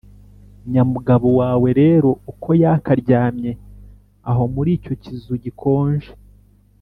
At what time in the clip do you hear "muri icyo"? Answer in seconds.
4.53-4.93